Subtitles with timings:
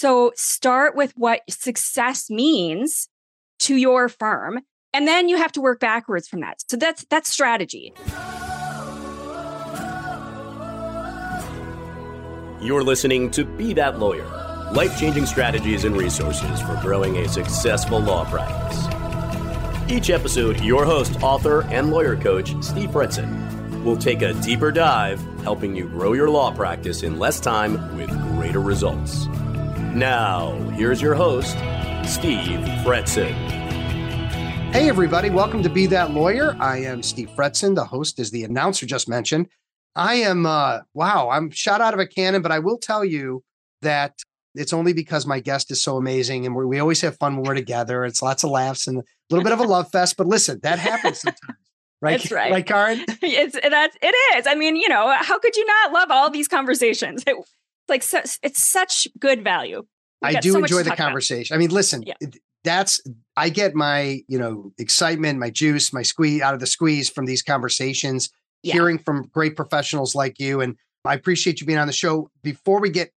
[0.00, 3.08] So start with what success means
[3.58, 4.60] to your firm
[4.92, 6.62] and then you have to work backwards from that.
[6.70, 7.92] So that's that's strategy.
[12.60, 14.24] You're listening to Be That Lawyer.
[14.72, 19.90] Life-changing strategies and resources for growing a successful law practice.
[19.90, 25.20] Each episode, your host, author, and lawyer coach, Steve Fretzin, will take a deeper dive,
[25.42, 29.26] helping you grow your law practice in less time with greater results.
[29.94, 31.56] Now, here's your host,
[32.04, 33.32] Steve Fretzin.
[34.70, 36.54] Hey, everybody, welcome to Be That Lawyer.
[36.60, 37.74] I am Steve Fretzin.
[37.74, 39.48] The host is the announcer just mentioned.
[39.96, 43.42] I am, uh, wow, I'm shot out of a cannon, but I will tell you
[43.82, 44.20] that
[44.54, 47.54] it's only because my guest is so amazing and we always have fun when we're
[47.54, 48.04] together.
[48.04, 50.78] It's lots of laughs and a little bit of a love fest, but listen, that
[50.78, 51.58] happens sometimes.
[52.00, 52.20] Right.
[52.20, 52.52] That's right.
[52.52, 53.04] Right, Karen?
[53.22, 54.46] it's that's it is.
[54.46, 57.24] I mean, you know, how could you not love all these conversations?
[57.26, 57.36] It,
[57.88, 59.82] like so, it's such good value.
[60.22, 61.54] We I do so enjoy the conversation.
[61.54, 61.58] About.
[61.58, 62.14] I mean, listen, yeah.
[62.64, 63.00] that's
[63.36, 67.26] I get my, you know, excitement, my juice, my squeeze out of the squeeze from
[67.26, 68.30] these conversations,
[68.62, 68.72] yeah.
[68.72, 70.60] hearing from great professionals like you.
[70.60, 72.30] And I appreciate you being on the show.
[72.42, 73.12] Before we get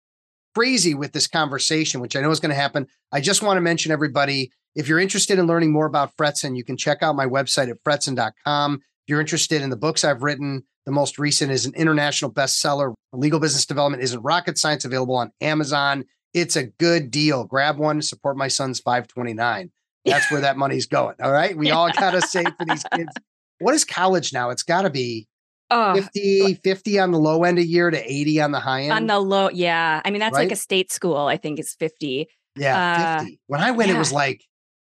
[0.53, 3.61] crazy with this conversation, which I know is going to happen, I just want to
[3.61, 7.25] mention everybody if you're interested in learning more about Fretzin, you can check out my
[7.25, 8.75] website at fretzin.com.
[8.75, 12.93] If you're interested in the books I've written, the most recent is an international bestseller.
[13.13, 16.05] Legal business development isn't rocket science, available on Amazon.
[16.33, 17.43] It's a good deal.
[17.43, 19.71] Grab one, support my son's 529.
[20.05, 21.15] That's where that money's going.
[21.21, 21.55] All right.
[21.55, 23.11] We all got to save for these kids.
[23.59, 24.49] What is college now?
[24.49, 25.27] It's got to be
[25.69, 28.93] uh, 50, 50 on the low end a year to 80 on the high end.
[28.93, 29.49] On the low.
[29.49, 30.02] Yeah.
[30.03, 30.43] I mean, that's right?
[30.43, 32.27] like a state school, I think is 50.
[32.55, 33.19] Yeah.
[33.19, 33.33] 50.
[33.33, 33.95] Uh, when I went, yeah.
[33.95, 34.43] it was like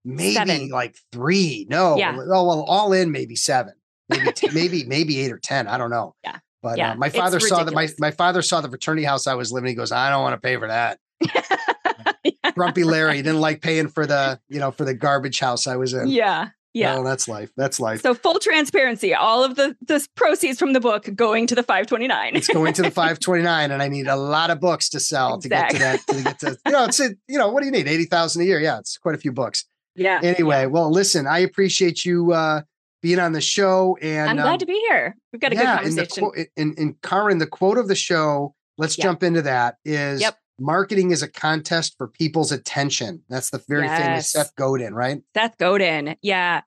[0.05, 0.69] maybe seven.
[0.71, 1.67] like three.
[1.69, 1.99] No.
[1.99, 2.17] Yeah.
[2.17, 3.75] Oh, well, all in maybe seven
[4.09, 5.69] maybe t- maybe maybe eight or ten.
[5.69, 6.15] I don't know.
[6.25, 6.39] Yeah.
[6.63, 9.35] But yeah, uh, my father saw that my my father saw the fraternity house I
[9.35, 9.69] was living.
[9.69, 10.99] He goes, I don't want to pay for that.
[12.25, 12.51] yeah.
[12.55, 15.93] Grumpy Larry didn't like paying for the you know for the garbage house I was
[15.93, 16.09] in.
[16.09, 16.51] Yeah.
[16.75, 16.95] Yeah.
[16.95, 17.51] No, that's life.
[17.55, 18.01] That's life.
[18.01, 22.37] So full transparency, all of the the proceeds from the book going to the 529.
[22.37, 25.79] it's going to the 529 and I need a lot of books to sell exactly.
[25.79, 27.67] to get to that to get to you know, it's a, you know, what do
[27.67, 27.89] you need?
[27.89, 28.61] 80,000 a year.
[28.61, 29.67] Yeah, it's quite a few books.
[29.97, 30.21] Yeah.
[30.23, 30.67] Anyway, yeah.
[30.67, 32.63] well, listen, I appreciate you uh
[33.03, 33.99] being on the show.
[34.01, 35.17] And I'm glad um, to be here.
[35.33, 36.31] We've got a yeah, good conversation.
[36.37, 40.39] And, in, in Karen, the quote of the show, let's jump into that is yep.
[40.59, 43.23] marketing is a contest for people's attention.
[43.29, 44.01] That's the very yes.
[44.01, 45.21] famous Seth Godin, right?
[45.35, 46.17] Seth Godin.
[46.23, 46.63] Yeah.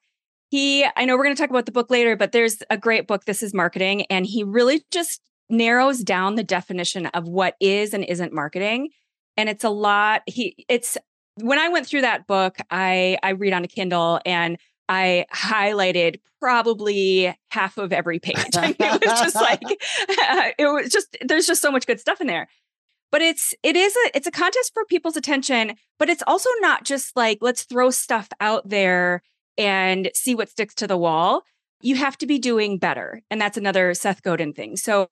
[0.50, 3.08] He, I know we're going to talk about the book later, but there's a great
[3.08, 4.04] book, This is Marketing.
[4.04, 8.90] And he really just narrows down the definition of what is and isn't marketing.
[9.38, 10.22] And it's a lot.
[10.28, 10.98] He, it's,
[11.42, 14.58] when I went through that book, I I read on a Kindle and
[14.88, 18.36] I highlighted probably half of every page.
[18.56, 19.62] I mean, it was just like
[20.60, 22.48] it was just there's just so much good stuff in there.
[23.12, 26.84] But it's it is a it's a contest for people's attention, but it's also not
[26.84, 29.22] just like let's throw stuff out there
[29.58, 31.44] and see what sticks to the wall.
[31.82, 33.22] You have to be doing better.
[33.30, 34.76] And that's another Seth Godin thing.
[34.76, 35.08] So,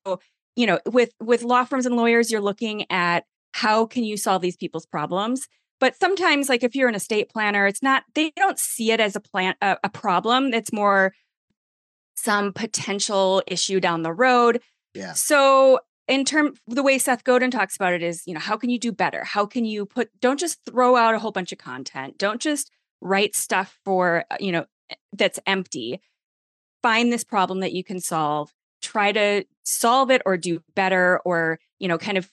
[0.56, 4.42] you know, with with law firms and lawyers, you're looking at how can you solve
[4.42, 5.48] these people's problems?
[5.84, 9.18] But sometimes, like if you're an estate planner, it's not, they don't see it as
[9.18, 10.54] a plan, a, a problem.
[10.54, 11.14] It's more
[12.16, 14.62] some potential issue down the road.
[14.94, 15.12] Yeah.
[15.12, 18.70] So in term the way Seth Godin talks about it is, you know, how can
[18.70, 19.26] you do better?
[19.26, 22.18] How can you put don't just throw out a whole bunch of content.
[22.18, 22.72] Don't just
[23.02, 24.64] write stuff for, uh, you know,
[25.12, 26.00] that's empty.
[26.82, 28.54] Find this problem that you can solve.
[28.82, 32.32] Try to solve it or do better or, you know, kind of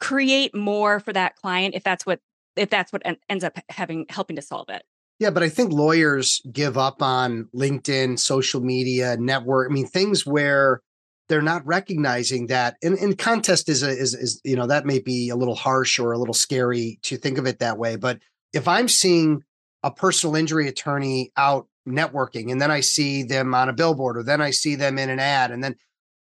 [0.00, 2.20] create more for that client if that's what
[2.56, 4.82] if that's what en- ends up having helping to solve it.
[5.18, 9.70] Yeah, but I think lawyers give up on LinkedIn, social media, network.
[9.70, 10.82] I mean, things where
[11.28, 12.76] they're not recognizing that.
[12.82, 15.98] And, and contest is a, is is you know that may be a little harsh
[15.98, 17.96] or a little scary to think of it that way.
[17.96, 18.20] But
[18.52, 19.42] if I'm seeing
[19.82, 24.22] a personal injury attorney out networking, and then I see them on a billboard, or
[24.22, 25.76] then I see them in an ad, and then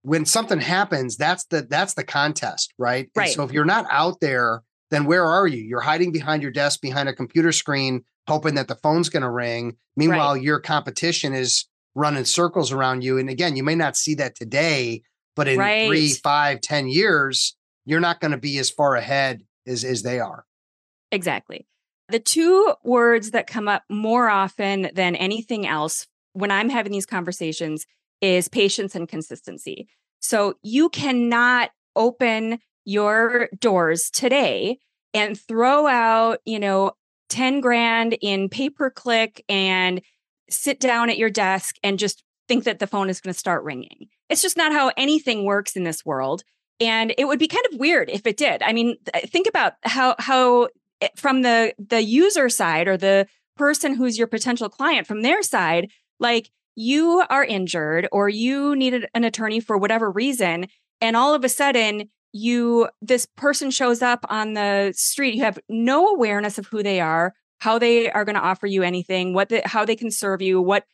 [0.02, 3.10] when something happens, that's the that's the contest, right?
[3.16, 3.28] Right.
[3.28, 5.62] And so if you're not out there then where are you?
[5.62, 9.30] You're hiding behind your desk, behind a computer screen, hoping that the phone's going to
[9.30, 9.76] ring.
[9.96, 10.42] Meanwhile, right.
[10.42, 13.18] your competition is running circles around you.
[13.18, 15.02] And again, you may not see that today,
[15.36, 15.88] but in right.
[15.88, 20.20] three, five, ten years, you're not going to be as far ahead as, as they
[20.20, 20.44] are.
[21.12, 21.66] Exactly.
[22.08, 27.06] The two words that come up more often than anything else when I'm having these
[27.06, 27.86] conversations
[28.20, 29.88] is patience and consistency.
[30.20, 34.78] So you cannot open your doors today
[35.12, 36.92] and throw out, you know,
[37.30, 40.02] 10 grand in pay per click and
[40.50, 43.64] sit down at your desk and just think that the phone is going to start
[43.64, 44.08] ringing.
[44.28, 46.42] It's just not how anything works in this world.
[46.80, 48.62] And it would be kind of weird if it did.
[48.62, 48.96] I mean,
[49.26, 50.68] think about how how
[51.00, 53.26] eh, from the the user side or the
[53.56, 59.06] person who's your potential client from their side, like you are injured or you needed
[59.14, 60.66] an attorney for whatever reason
[61.00, 65.58] and all of a sudden you this person shows up on the street you have
[65.68, 69.48] no awareness of who they are how they are going to offer you anything what
[69.48, 70.84] the, how they can serve you what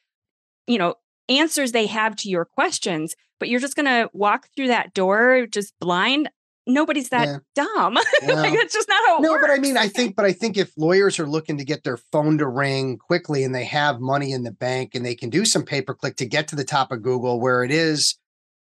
[0.67, 0.95] you know
[1.31, 5.47] answers they have to your questions but you're just going to walk through that door
[5.47, 6.29] just blind
[6.67, 7.39] nobody's that yeah.
[7.55, 8.35] dumb yeah.
[8.35, 9.47] like it's just not how no works.
[9.47, 11.97] but i mean i think but i think if lawyers are looking to get their
[11.97, 15.47] phone to ring quickly and they have money in the bank and they can do
[15.47, 18.19] some pay per click to get to the top of google where it is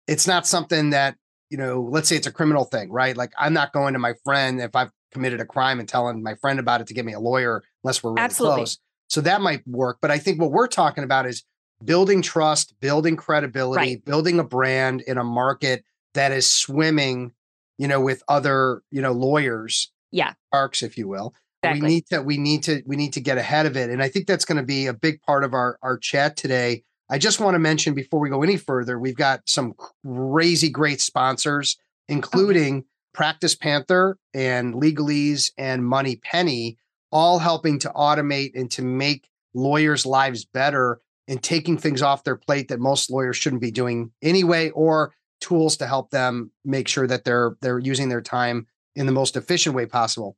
[0.08, 1.18] it's not something that
[1.50, 3.16] you know, let's say it's a criminal thing, right?
[3.18, 6.36] Like I'm not going to my friend if I've committed a crime and telling my
[6.36, 8.58] friend about it to get me a lawyer unless we're really Absolutely.
[8.58, 8.78] close.
[9.08, 9.98] So that might work.
[10.02, 11.44] But I think what we're talking about is
[11.84, 14.06] building trust, building credibility, right.
[14.06, 17.32] building a brand in a market that is swimming,
[17.78, 19.92] you know, with other, you know, lawyers.
[20.12, 20.34] Yeah.
[20.52, 21.34] Arcs, if you will.
[21.64, 21.82] Exactly.
[21.82, 23.90] We need to, we need to, we need to get ahead of it.
[23.90, 26.84] And I think that's going to be a big part of our our chat today
[27.10, 29.74] I just want to mention before we go any further, we've got some
[30.06, 31.78] crazy great sponsors,
[32.08, 32.86] including.
[33.12, 36.78] Practice Panther and Legalese and Money Penny,
[37.12, 42.36] all helping to automate and to make lawyers' lives better and taking things off their
[42.36, 47.08] plate that most lawyers shouldn't be doing anyway, or tools to help them make sure
[47.08, 50.38] that they're they're using their time in the most efficient way possible.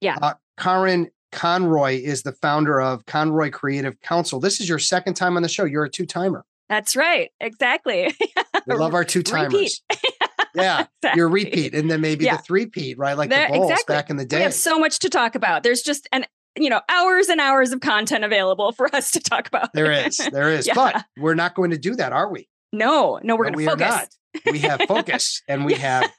[0.00, 0.16] Yeah.
[0.20, 4.40] Uh, Karen, Conroy is the founder of Conroy Creative Counsel.
[4.40, 5.64] This is your second time on the show.
[5.64, 6.44] You're a two timer.
[6.68, 7.30] That's right.
[7.40, 8.14] Exactly.
[8.66, 9.82] we love our two timers.
[10.54, 11.18] yeah, exactly.
[11.18, 12.36] your repeat, and then maybe yeah.
[12.36, 13.16] the three peat, right?
[13.16, 13.94] Like there, the Bulls exactly.
[13.94, 14.38] back in the day.
[14.38, 15.62] We have so much to talk about.
[15.62, 16.24] There's just an
[16.58, 19.72] you know hours and hours of content available for us to talk about.
[19.74, 20.74] There is, there is, yeah.
[20.74, 22.48] but we're not going to do that, are we?
[22.72, 23.86] No, no, we're going to focus.
[23.86, 24.08] Are not.
[24.52, 26.10] We have focus, and we have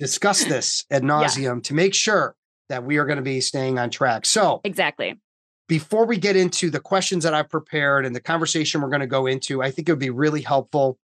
[0.00, 1.60] discussed this ad nauseum yeah.
[1.62, 2.34] to make sure
[2.68, 4.26] that we are going to be staying on track.
[4.26, 5.20] So, exactly.
[5.66, 9.06] Before we get into the questions that I've prepared and the conversation we're going to
[9.06, 10.98] go into, I think it would be really helpful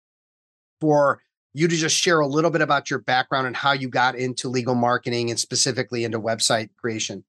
[0.82, 1.22] for
[1.54, 4.50] you to just share a little bit about your background and how you got into
[4.50, 7.24] legal marketing and specifically into website creation.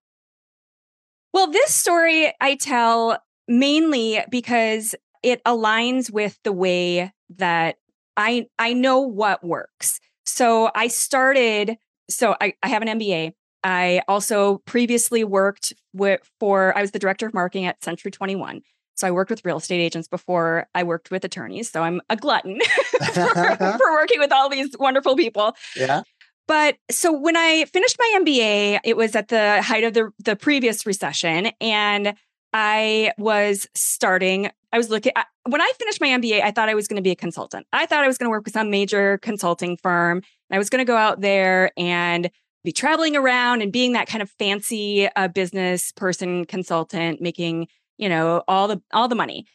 [1.32, 7.76] Well, this story I tell mainly because it aligns with the way that
[8.16, 10.00] I I know what works.
[10.26, 11.78] So I started
[12.10, 13.32] so I, I have an MBA
[13.64, 18.62] I also previously worked with, for, I was the director of marketing at Century 21.
[18.94, 21.70] So I worked with real estate agents before I worked with attorneys.
[21.70, 22.58] So I'm a glutton
[23.14, 25.54] for, for working with all these wonderful people.
[25.76, 26.02] Yeah.
[26.48, 30.34] But so when I finished my MBA, it was at the height of the, the
[30.34, 31.50] previous recession.
[31.60, 32.14] And
[32.52, 35.12] I was starting, I was looking,
[35.44, 37.66] when I finished my MBA, I thought I was going to be a consultant.
[37.72, 40.18] I thought I was going to work with some major consulting firm.
[40.18, 42.30] And I was going to go out there and
[42.64, 48.08] be traveling around and being that kind of fancy uh, business person consultant making you
[48.08, 49.46] know all the all the money.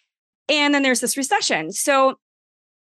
[0.49, 1.71] And then there's this recession.
[1.71, 2.19] So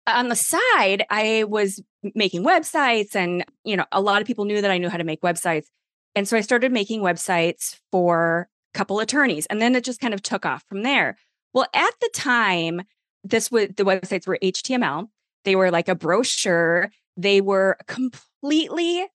[0.06, 1.82] on the side i was
[2.14, 5.04] making websites and you know a lot of people knew that i knew how to
[5.04, 5.66] make websites.
[6.14, 10.14] And so i started making websites for a couple attorneys and then it just kind
[10.14, 11.16] of took off from there.
[11.52, 12.82] Well at the time
[13.24, 15.08] this was the websites were html
[15.44, 16.90] they were like a brochure.
[17.16, 19.06] They were completely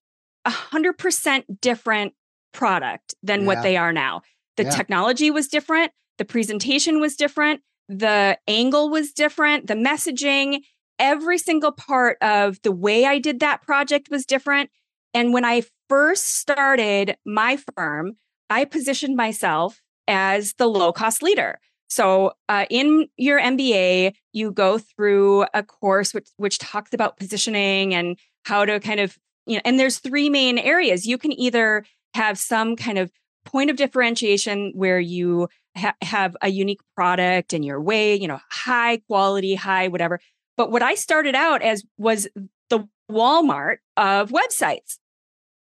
[0.46, 2.14] 100% different
[2.52, 3.46] product than yeah.
[3.46, 4.22] what they are now.
[4.56, 4.70] The yeah.
[4.70, 10.60] technology was different, the presentation was different, the angle was different, the messaging,
[10.98, 14.70] every single part of the way I did that project was different.
[15.12, 18.16] And when I first started my firm,
[18.50, 21.58] I positioned myself as the low cost leader.
[21.88, 27.94] So, uh, in your MBA, you go through a course which which talks about positioning
[27.94, 31.06] and how to kind of you know, and there's three main areas.
[31.06, 31.84] You can either
[32.14, 33.10] have some kind of
[33.44, 38.40] point of differentiation where you ha- have a unique product in your way, you know,
[38.50, 40.20] high quality, high whatever.
[40.56, 42.28] But what I started out as was
[42.70, 44.98] the Walmart of websites.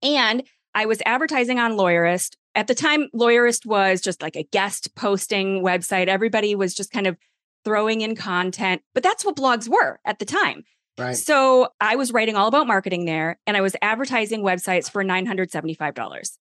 [0.04, 2.36] And I was advertising on Lawyerist.
[2.56, 6.08] At the time, Lawyerist was just like a guest posting website.
[6.08, 7.18] Everybody was just kind of
[7.64, 10.64] throwing in content, but that's what blogs were at the time.
[10.98, 11.16] Right.
[11.16, 16.38] So I was writing all about marketing there and I was advertising websites for $975.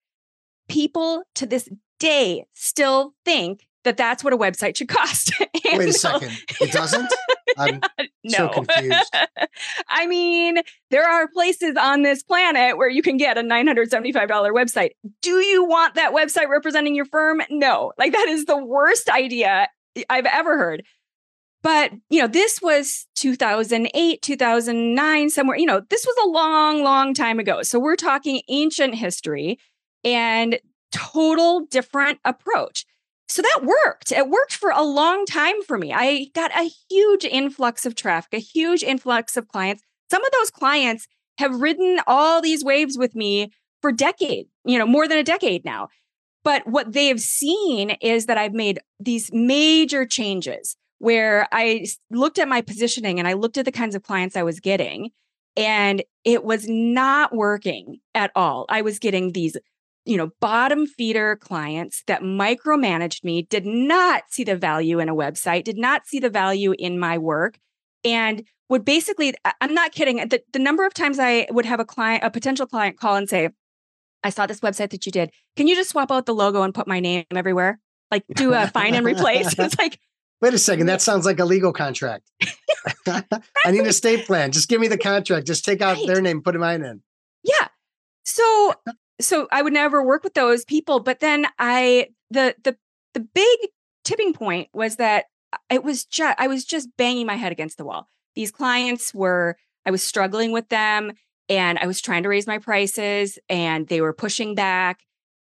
[0.69, 5.33] People to this day still think that that's what a website should cost.
[5.65, 6.33] Wait a second.
[6.61, 7.13] It doesn't?
[7.57, 7.81] I'm
[8.25, 8.31] no.
[8.31, 9.15] so confused.
[9.89, 10.59] I mean,
[10.91, 14.91] there are places on this planet where you can get a $975 website.
[15.23, 17.43] Do you want that website representing your firm?
[17.51, 17.93] No.
[17.99, 19.69] Like that is the worst idea
[20.11, 20.83] I've ever heard.
[21.65, 27.15] But, you know, this was 2008, 2009, somewhere, you know, this was a long, long
[27.15, 27.63] time ago.
[27.63, 29.59] So we're talking ancient history.
[30.05, 30.61] And
[30.95, 32.87] total different approach.
[33.29, 34.13] So that worked.
[34.13, 35.93] It worked for a long time for me.
[35.93, 39.83] I got a huge influx of traffic, a huge influx of clients.
[40.11, 43.51] Some of those clients have ridden all these waves with me
[43.83, 45.89] for decades, you know, more than a decade now.
[46.45, 52.39] But what they have seen is that I've made these major changes where I looked
[52.39, 55.11] at my positioning and I looked at the kinds of clients I was getting,
[55.57, 58.67] and it was not working at all.
[58.69, 59.57] I was getting these,
[60.05, 65.15] you know, bottom feeder clients that micromanaged me, did not see the value in a
[65.15, 67.59] website, did not see the value in my work,
[68.05, 71.85] and would basically, I'm not kidding, the, the number of times I would have a
[71.85, 73.51] client, a potential client call and say,
[74.23, 75.31] I saw this website that you did.
[75.57, 77.79] Can you just swap out the logo and put my name everywhere?
[78.11, 79.55] Like do a find and replace.
[79.59, 80.01] it's like,
[80.41, 81.01] wait a second, that mm-hmm.
[81.01, 82.31] sounds like a legal contract.
[83.07, 84.53] I need an estate plan.
[84.53, 85.47] Just give me the contract.
[85.47, 86.07] Just take out right.
[86.07, 87.03] their name, put mine in.
[87.43, 87.69] Yeah.
[88.25, 88.75] So
[89.21, 91.01] so I would never work with those people.
[91.01, 92.77] But then I the the
[93.15, 93.59] the big
[94.05, 95.27] tipping point was that
[95.71, 98.09] it was just I was just banging my head against the wall.
[98.35, 101.13] These clients were I was struggling with them
[101.49, 105.01] and I was trying to raise my prices and they were pushing back.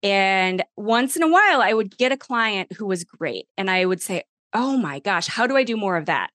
[0.03, 3.47] And once in a while, I would get a client who was great.
[3.57, 4.23] And I would say,
[4.53, 6.29] Oh my gosh, how do I do more of that?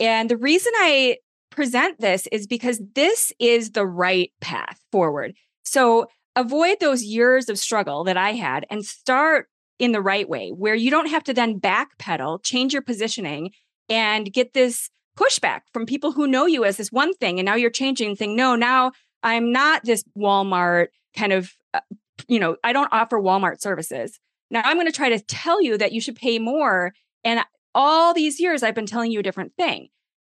[0.00, 1.18] And the reason I
[1.50, 5.34] present this is because this is the right path forward.
[5.64, 9.46] So avoid those years of struggle that I had and start
[9.78, 13.50] in the right way where you don't have to then backpedal, change your positioning,
[13.88, 17.38] and get this pushback from people who know you as this one thing.
[17.38, 21.80] And now you're changing and saying, no, now I'm not this Walmart kind of, uh,
[22.28, 24.18] you know, I don't offer Walmart services.
[24.50, 26.92] Now I'm going to try to tell you that you should pay more.
[27.26, 27.40] And
[27.74, 29.88] all these years, I've been telling you a different thing.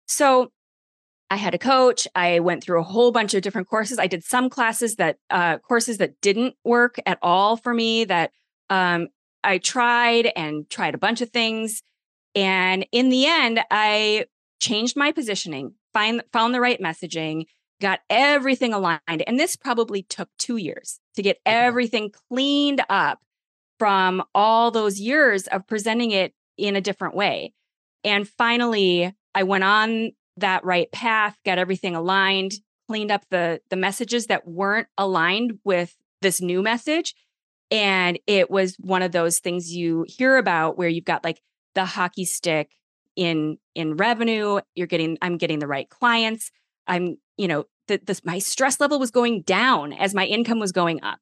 [0.08, 0.51] So
[1.29, 2.08] I had a coach.
[2.15, 4.00] I went through a whole bunch of different courses.
[4.00, 8.31] I did some classes that, uh, courses that didn't work at all for me that
[8.72, 9.10] um,
[9.43, 11.84] I tried and tried a bunch of things.
[12.34, 14.25] And in the end, I
[14.60, 17.46] changed my positioning, find, found the right messaging,
[17.79, 19.24] got everything aligned.
[19.27, 23.19] And this probably took two years to get everything cleaned up
[23.77, 27.54] from all those years of presenting it in a different way.
[28.04, 32.54] And finally, I went on that right path, got everything aligned,
[32.88, 37.16] cleaned up the the messages that weren't aligned with this new message.
[37.72, 41.42] And it was one of those things you hear about where you've got like
[41.75, 42.72] the hockey stick
[43.16, 46.51] in in revenue you're getting i'm getting the right clients
[46.88, 50.72] i'm you know the, this my stress level was going down as my income was
[50.72, 51.20] going up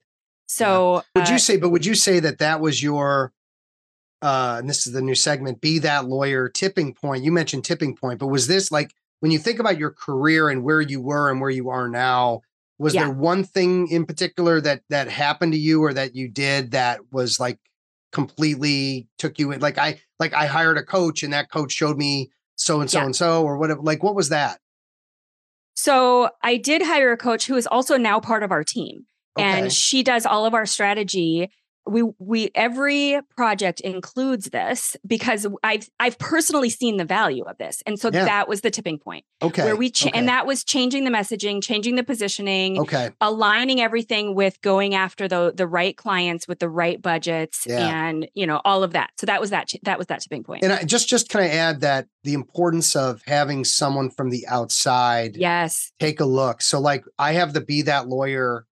[0.48, 1.22] so yeah.
[1.22, 3.34] would uh, you say but would you say that that was your
[4.22, 7.96] uh and this is the new segment be that lawyer tipping point you mentioned tipping
[7.96, 11.30] point but was this like when you think about your career and where you were
[11.30, 12.42] and where you are now
[12.80, 13.06] was yeah.
[13.06, 17.00] there one thing in particular that that happened to you or that you did that
[17.12, 17.60] was like
[18.12, 21.98] completely took you in like i like i hired a coach and that coach showed
[21.98, 24.60] me so and so and so or whatever like what was that
[25.76, 29.06] so i did hire a coach who is also now part of our team
[29.38, 29.46] okay.
[29.46, 31.52] and she does all of our strategy
[31.88, 37.82] we we every project includes this because I've I've personally seen the value of this,
[37.86, 38.26] and so yeah.
[38.26, 39.26] that was the tipping point.
[39.42, 40.18] Okay, where we cha- okay.
[40.18, 42.80] and that was changing the messaging, changing the positioning.
[42.80, 48.08] Okay, aligning everything with going after the the right clients with the right budgets, yeah.
[48.08, 49.12] and you know all of that.
[49.18, 50.64] So that was that that was that tipping point.
[50.64, 54.46] And I just just kind of add that the importance of having someone from the
[54.48, 56.62] outside, yes, take a look.
[56.62, 58.66] So like I have the be that lawyer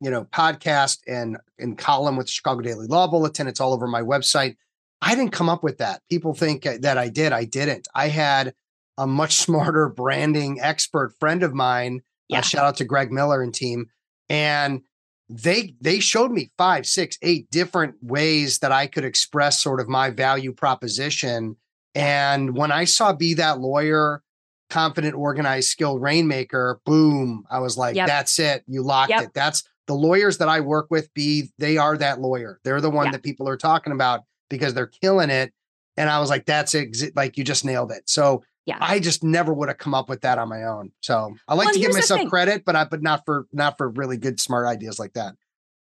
[0.00, 3.46] you know, podcast and and column with Chicago Daily Law Bulletin.
[3.46, 4.56] It's all over my website.
[5.02, 6.02] I didn't come up with that.
[6.10, 7.32] People think that I did.
[7.32, 7.88] I didn't.
[7.94, 8.54] I had
[8.98, 12.00] a much smarter branding expert friend of mine.
[12.00, 12.38] Uh, yeah.
[12.38, 13.86] Uh, shout out to Greg Miller and team.
[14.28, 14.82] And
[15.28, 19.88] they they showed me five, six, eight different ways that I could express sort of
[19.88, 21.56] my value proposition.
[21.94, 24.22] And when I saw Be That Lawyer,
[24.70, 28.06] confident, organized, skilled rainmaker, boom, I was like, yep.
[28.06, 28.64] that's it.
[28.66, 29.24] You locked yep.
[29.24, 29.34] it.
[29.34, 32.60] That's the lawyers that I work with be they are that lawyer.
[32.62, 33.12] They're the one yeah.
[33.12, 35.52] that people are talking about because they're killing it.
[35.96, 37.16] And I was like, that's it.
[37.16, 38.08] Like you just nailed it.
[38.08, 38.78] So yeah.
[38.80, 40.92] I just never would have come up with that on my own.
[41.00, 43.88] So I like well, to give myself credit, but I but not for not for
[43.88, 45.34] really good smart ideas like that.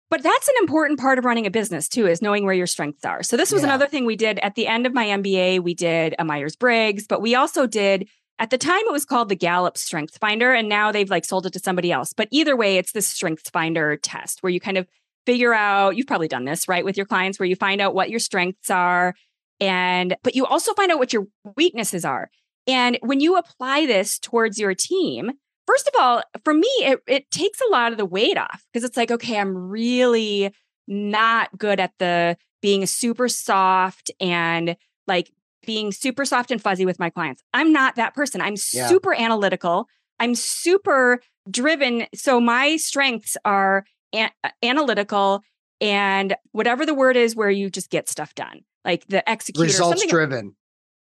[0.09, 3.05] But that's an important part of running a business too, is knowing where your strengths
[3.05, 3.25] are.
[3.25, 3.71] So this was yeah.
[3.71, 5.65] another thing we did at the end of my MBA.
[5.65, 8.09] We did a Myers Briggs, but we also did
[8.39, 11.47] at the time, it was called the Gallup Strength Finder, and now they've like sold
[11.47, 12.13] it to somebody else.
[12.13, 14.87] But either way, it's this Strength Finder test where you kind of
[15.25, 15.97] figure out.
[15.97, 18.71] You've probably done this, right, with your clients, where you find out what your strengths
[18.71, 19.15] are,
[19.61, 21.27] and but you also find out what your
[21.57, 22.31] weaknesses are.
[22.67, 25.33] And when you apply this towards your team,
[25.67, 28.85] first of all, for me, it, it takes a lot of the weight off because
[28.85, 30.53] it's like, okay, I'm really
[30.89, 34.77] not good at the being super soft and
[35.07, 35.31] like
[35.67, 37.43] being super soft and fuzzy with my clients.
[37.53, 38.41] I'm not that person.
[38.41, 38.87] I'm yeah.
[38.87, 39.89] super analytical.
[40.19, 41.21] I'm super
[41.51, 42.07] driven.
[42.15, 45.43] So my strengths are a- uh, analytical
[45.81, 49.65] and whatever the word is where you just get stuff done, like the executor.
[49.65, 50.57] Results driven.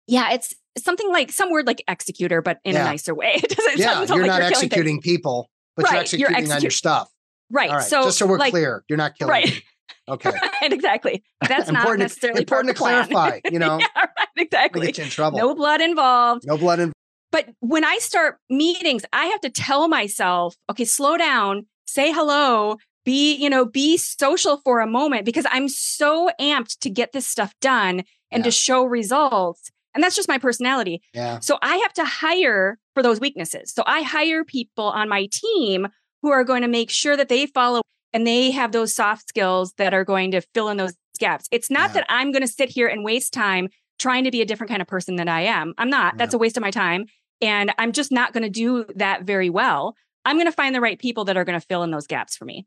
[0.06, 2.82] Yeah, it's something like some word like executor, but in yeah.
[2.82, 3.34] a nicer way.
[3.42, 6.56] It doesn't yeah, you're like not you're executing people, but right, you're executing you're execu-
[6.56, 7.10] on your stuff.
[7.50, 7.70] Right.
[7.70, 7.82] Right.
[7.82, 9.30] So just so we're like, clear, you're not killing.
[9.30, 9.62] Right.
[10.08, 10.30] Okay.
[10.30, 11.22] right, exactly.
[11.48, 13.40] That's not necessarily important to clarify.
[13.50, 13.78] You know.
[13.78, 14.86] yeah, right, exactly.
[14.86, 15.38] Get you in trouble.
[15.38, 16.46] No blood involved.
[16.46, 16.94] No blood involved.
[17.32, 22.76] But when I start meetings, I have to tell myself, okay, slow down, say hello,
[23.04, 27.26] be, you know, be social for a moment because I'm so amped to get this
[27.26, 28.44] stuff done and yeah.
[28.44, 29.70] to show results.
[29.94, 31.02] And that's just my personality.
[31.12, 31.38] Yeah.
[31.40, 33.72] So I have to hire for those weaknesses.
[33.72, 35.88] So I hire people on my team
[36.22, 37.82] who are going to make sure that they follow
[38.14, 41.48] and they have those soft skills that are going to fill in those gaps.
[41.50, 41.94] It's not yeah.
[41.94, 43.68] that I'm going to sit here and waste time
[43.98, 45.74] trying to be a different kind of person than I am.
[45.76, 46.14] I'm not.
[46.14, 46.18] Yeah.
[46.18, 47.06] That's a waste of my time.
[47.42, 49.96] And I'm just not going to do that very well.
[50.24, 52.36] I'm going to find the right people that are going to fill in those gaps
[52.36, 52.66] for me.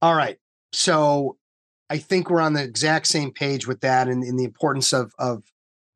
[0.00, 0.38] All right.
[0.72, 1.38] So
[1.90, 5.12] I think we're on the exact same page with that and in the importance of
[5.18, 5.42] of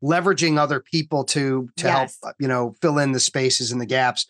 [0.07, 2.19] leveraging other people to to yes.
[2.23, 4.27] help you know fill in the spaces and the gaps.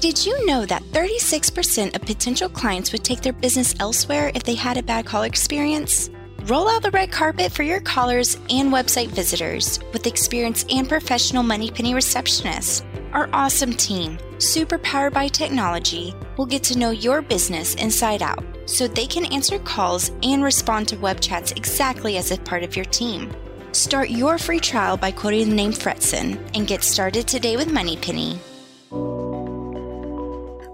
[0.00, 4.54] Did you know that 36% of potential clients would take their business elsewhere if they
[4.54, 6.10] had a bad call experience?
[6.44, 11.42] Roll out the red carpet for your callers and website visitors with experienced and professional
[11.42, 12.84] MoneyPenny receptionists.
[13.12, 18.44] Our awesome team, super powered by technology, will get to know your business inside out
[18.66, 22.76] so they can answer calls and respond to web chats exactly as if part of
[22.76, 23.30] your team.
[23.78, 28.36] Start your free trial by quoting the name Fretzin and get started today with MoneyPenny.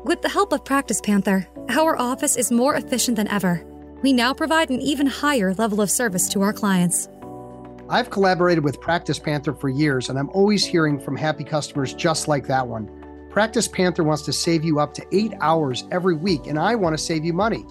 [0.07, 3.63] With the help of Practice Panther, our office is more efficient than ever.
[4.03, 7.11] We now provide an even higher level of service to our clients.
[7.91, 12.27] I've collaborated with Practice Panther for years, and I'm always hearing from happy customers just
[12.27, 12.89] like that one.
[13.29, 16.97] Practice Panther wants to save you up to eight hours every week, and I want
[16.97, 17.67] to save you money.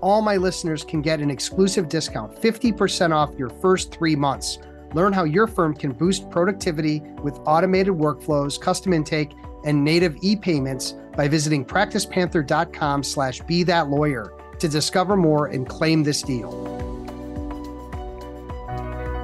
[0.00, 4.58] All my listeners can get an exclusive discount 50% off your first three months.
[4.94, 9.32] Learn how your firm can boost productivity with automated workflows, custom intake,
[9.64, 16.04] and native e-payments by visiting practicepanther.com slash be that lawyer to discover more and claim
[16.04, 16.52] this deal.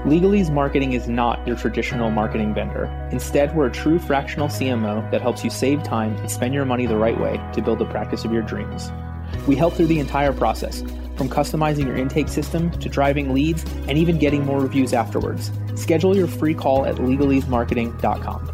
[0.04, 2.84] Legalese Marketing is not your traditional marketing vendor.
[3.10, 6.84] Instead, we're a true fractional CMO that helps you save time and spend your money
[6.84, 8.92] the right way to build the practice of your dreams.
[9.48, 10.82] We help through the entire process
[11.16, 15.50] from customizing your intake system to driving leads and even getting more reviews afterwards.
[15.74, 18.50] Schedule your free call at legalesemarketing.com.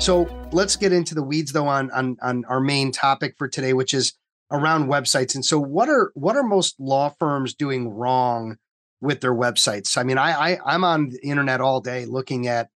[0.00, 3.72] So let's get into the weeds though on, on on our main topic for today,
[3.72, 4.14] which is
[4.50, 5.34] around websites.
[5.34, 8.56] And so what are what are most law firms doing wrong
[9.00, 9.96] with their websites?
[9.98, 12.70] I mean, I, I I'm on the internet all day looking at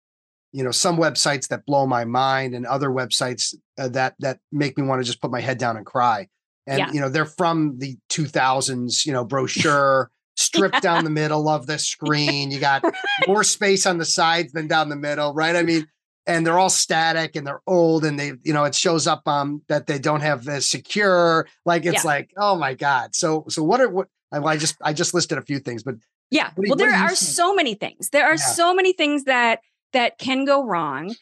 [0.51, 4.77] you know some websites that blow my mind and other websites uh, that that make
[4.77, 6.27] me want to just put my head down and cry
[6.67, 6.91] and yeah.
[6.91, 11.77] you know they're from the 2000s you know brochure stripped down the middle of the
[11.77, 12.49] screen.
[12.49, 12.83] You got
[13.27, 15.55] more space on the sides than down the middle right?
[15.55, 15.87] I mean
[16.25, 19.61] and they're all static and they're old and they you know it shows up um
[19.67, 21.47] that they don't have the secure.
[21.65, 22.09] Like it's yeah.
[22.09, 23.15] like oh my god.
[23.15, 25.95] So so what are what I just I just listed a few things but
[26.31, 26.49] yeah.
[26.57, 28.09] well there are so many things.
[28.09, 28.37] There are yeah.
[28.37, 29.59] so many things that
[29.91, 31.13] that can go wrong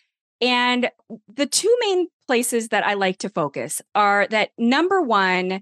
[0.42, 0.90] and
[1.34, 5.62] the two main places that I like to focus are that number one,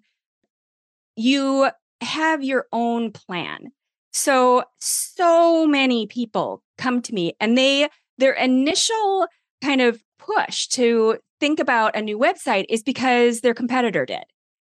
[1.15, 1.69] you
[2.01, 3.71] have your own plan.
[4.11, 9.27] So, so many people come to me and they, their initial
[9.63, 14.23] kind of push to think about a new website is because their competitor did.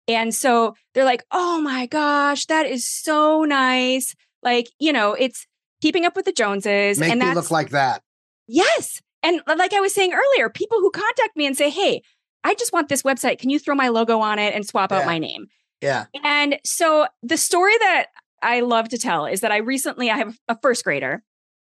[0.07, 4.15] And so they're like, oh my gosh, that is so nice.
[4.43, 5.47] Like, you know, it's
[5.81, 6.99] keeping up with the Joneses.
[6.99, 8.03] Make and me look like that.
[8.47, 9.01] Yes.
[9.25, 12.03] And like I was saying earlier, people who contact me and say, Hey,
[12.45, 13.39] I just want this website.
[13.39, 14.99] Can you throw my logo on it and swap yeah.
[14.99, 15.47] out my name?
[15.81, 16.05] Yeah.
[16.23, 18.07] And so the story that
[18.43, 21.25] I love to tell is that I recently, I have a first grader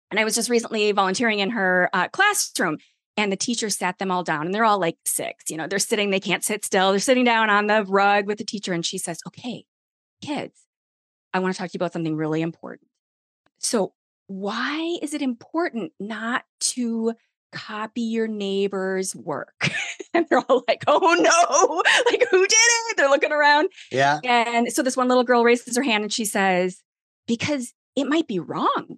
[0.10, 2.80] and I was just recently volunteering in her uh, classroom
[3.16, 5.78] and the teacher sat them all down and they're all like six, you know, they're
[5.78, 6.90] sitting, they can't sit still.
[6.90, 9.66] They're sitting down on the rug with the teacher and she says, okay,
[10.22, 10.60] kids,
[11.34, 12.90] I want to talk to you about something really important.
[13.60, 13.94] So
[14.28, 17.14] why is it important not to
[17.54, 19.70] copy your neighbor's work.
[20.14, 22.98] and they're all like, oh no, like who did it?
[22.98, 23.70] They're looking around.
[23.92, 24.20] Yeah.
[24.24, 26.82] And so this one little girl raises her hand and she says,
[27.28, 28.98] because it might be wrong.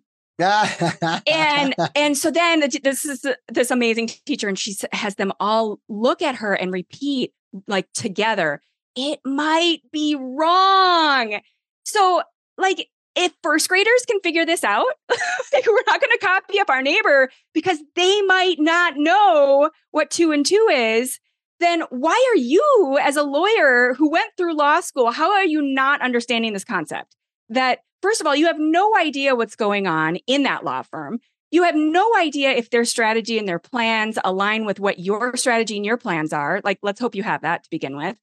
[1.28, 6.22] and and so then this is this amazing teacher and she has them all look
[6.22, 7.34] at her and repeat
[7.68, 8.60] like together
[8.98, 11.40] it might be wrong
[11.86, 12.24] So,
[12.58, 14.86] like, if first graders can figure this out,
[15.54, 20.12] like we're not going to copy up our neighbor because they might not know what
[20.12, 21.20] two and two is.
[21.60, 25.62] Then why are you, as a lawyer who went through law school, how are you
[25.62, 27.16] not understanding this concept?
[27.48, 31.20] That, first of all, you have no idea what's going on in that law firm.
[31.52, 35.78] You have no idea if their strategy and their plans align with what your strategy
[35.78, 36.60] and your plans are.
[36.66, 38.18] Like, let's hope you have that to begin with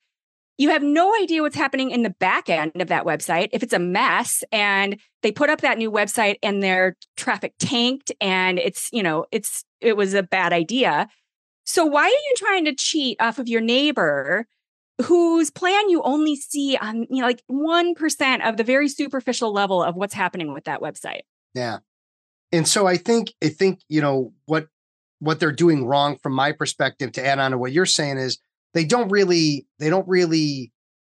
[0.63, 3.49] you have no idea what's happening in the back end of that website.
[3.53, 8.13] If it's a mess and they put up that new website and their traffic tanked
[8.21, 11.09] and it's, you know, it's it was a bad idea.
[11.65, 14.47] So why are you trying to cheat off of your neighbor
[15.03, 19.83] whose plan you only see on, you know, like 1% of the very superficial level
[19.83, 21.23] of what's happening with that website?
[21.55, 21.79] Yeah.
[22.53, 24.69] And so I think I think, you know, what
[25.19, 28.39] what they're doing wrong from my perspective to add on to what you're saying is
[28.75, 30.73] they don't really they don't really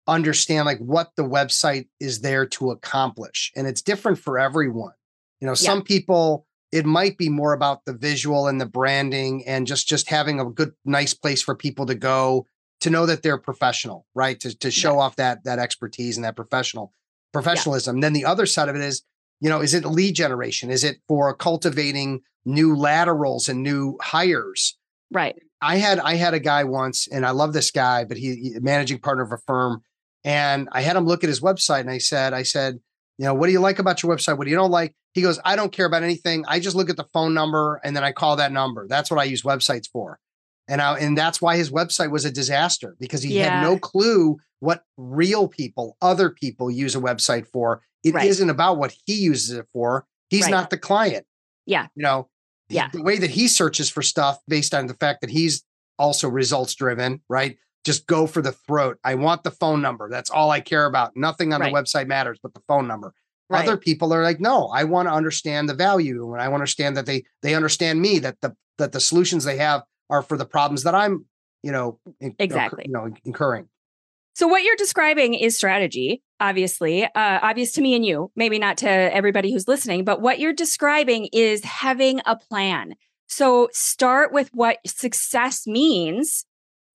[0.07, 4.93] understand like what the website is there to accomplish and it's different for everyone
[5.39, 5.55] you know yeah.
[5.55, 10.09] some people it might be more about the visual and the branding and just just
[10.09, 12.45] having a good nice place for people to go
[12.81, 14.99] to know that they're professional right to, to show yeah.
[14.99, 16.93] off that that expertise and that professional
[17.33, 18.01] professionalism yeah.
[18.01, 19.01] then the other side of it is
[19.39, 24.77] you know is it lead generation is it for cultivating new laterals and new hires
[25.11, 28.35] right I had I had a guy once, and I love this guy, but he,
[28.35, 29.81] he managing partner of a firm,
[30.23, 32.79] and I had him look at his website, and I said, I said,
[33.17, 34.37] you know, what do you like about your website?
[34.37, 34.93] What do you don't like?
[35.13, 36.43] He goes, I don't care about anything.
[36.47, 38.87] I just look at the phone number and then I call that number.
[38.87, 40.19] That's what I use websites for.
[40.67, 43.61] And I, and that's why his website was a disaster because he yeah.
[43.61, 47.81] had no clue what real people, other people use a website for.
[48.03, 48.39] It right.
[48.39, 50.05] not about what he uses it for.
[50.29, 50.51] He's right.
[50.51, 51.25] not the client.
[51.65, 51.87] Yeah.
[51.95, 52.29] You know,
[52.69, 52.89] yeah.
[52.91, 55.63] the way that he searches for stuff based on the fact that he's
[55.97, 57.57] also results driven, right?
[57.83, 58.97] Just go for the throat.
[59.03, 60.09] I want the phone number.
[60.09, 61.15] That's all I care about.
[61.15, 61.71] Nothing on right.
[61.71, 63.13] the website matters but the phone number.
[63.47, 63.63] Right.
[63.63, 66.63] Other people are like, no, I want to understand the value and I want to
[66.63, 70.35] understand that they they understand me that the that the solutions they have are for
[70.35, 71.25] the problems that I'm,
[71.61, 73.67] you know, exactly, you know, incurring.
[74.35, 78.77] So what you're describing is strategy, obviously, uh, obvious to me and you, maybe not
[78.79, 82.95] to everybody who's listening, but what you're describing is having a plan.
[83.27, 86.45] So start with what success means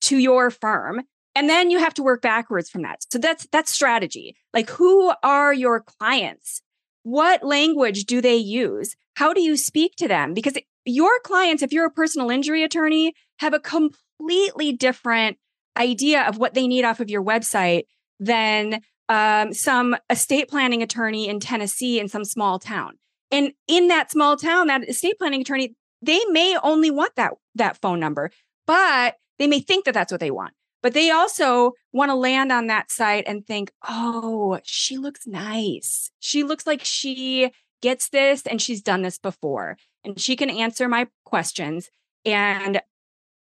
[0.03, 1.01] to your firm
[1.35, 2.99] and then you have to work backwards from that.
[3.11, 4.37] So that's that's strategy.
[4.53, 6.61] Like who are your clients?
[7.05, 8.95] What language do they use?
[9.15, 10.35] How do you speak to them?
[10.35, 15.39] Because your clients if you're a personal injury attorney have a completely different
[15.77, 17.85] idea of what they need off of your website
[18.19, 22.99] than um, some estate planning attorney in Tennessee in some small town.
[23.31, 27.81] And in that small town, that estate planning attorney, they may only want that that
[27.81, 28.31] phone number,
[28.67, 30.55] but they may think that that's what they want.
[30.83, 36.11] But they also want to land on that site and think, "Oh, she looks nice.
[36.21, 37.51] She looks like she
[37.83, 41.89] gets this and she's done this before and she can answer my questions
[42.25, 42.81] and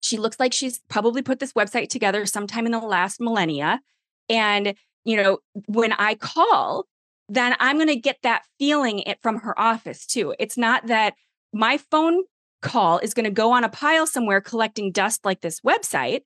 [0.07, 3.81] she looks like she's probably put this website together sometime in the last millennia.
[4.29, 6.85] And, you know, when I call,
[7.29, 10.33] then I'm going to get that feeling it from her office too.
[10.39, 11.13] It's not that
[11.53, 12.23] my phone
[12.61, 16.21] call is going to go on a pile somewhere collecting dust like this website.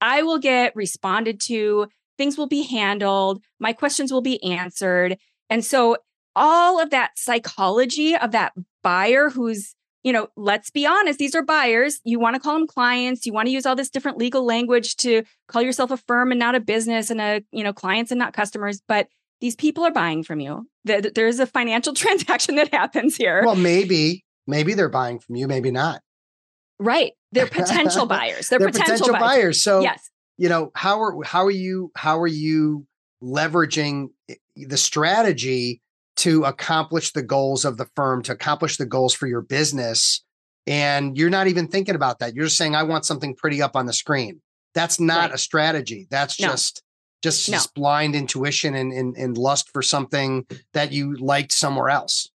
[0.00, 5.18] I will get responded to, things will be handled, my questions will be answered.
[5.50, 5.96] And so
[6.36, 11.42] all of that psychology of that buyer who's you know, let's be honest, these are
[11.42, 12.00] buyers.
[12.04, 13.24] You want to call them clients.
[13.24, 16.38] You want to use all this different legal language to call yourself a firm and
[16.38, 18.82] not a business and a, you know, clients and not customers.
[18.86, 19.08] But
[19.40, 20.68] these people are buying from you.
[20.84, 23.42] There's a financial transaction that happens here.
[23.44, 26.02] Well, maybe, maybe they're buying from you, maybe not.
[26.78, 27.12] Right.
[27.32, 28.48] They're potential buyers.
[28.48, 29.22] They're, they're potential, potential buyers.
[29.22, 29.62] buyers.
[29.62, 30.10] So, yes.
[30.36, 32.86] you know, how are, how are you, how are you
[33.22, 35.80] leveraging eh, the strategy
[36.16, 40.22] to accomplish the goals of the firm, to accomplish the goals for your business.
[40.66, 42.34] And you're not even thinking about that.
[42.34, 44.40] You're just saying, I want something pretty up on the screen.
[44.74, 45.34] That's not right.
[45.34, 46.06] a strategy.
[46.10, 46.48] That's no.
[46.48, 46.82] just
[47.22, 47.56] just, no.
[47.56, 52.28] just blind intuition and, and, and lust for something that you liked somewhere else.